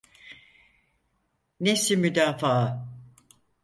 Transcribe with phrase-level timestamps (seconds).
[1.63, 2.87] Nefsi müdafaa.